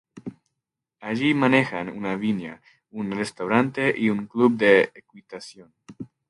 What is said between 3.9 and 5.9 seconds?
y un club de equitación.